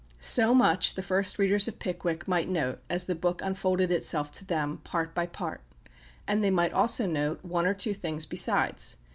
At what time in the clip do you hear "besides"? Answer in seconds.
8.25-8.95